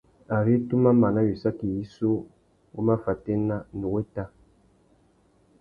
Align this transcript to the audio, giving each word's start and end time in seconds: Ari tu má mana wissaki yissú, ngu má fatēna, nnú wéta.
Ari 0.37 0.55
tu 0.67 0.75
má 0.83 0.91
mana 1.01 1.19
wissaki 1.27 1.67
yissú, 1.75 2.11
ngu 2.71 2.79
má 2.87 2.95
fatēna, 3.05 3.55
nnú 3.73 3.87
wéta. 3.95 4.23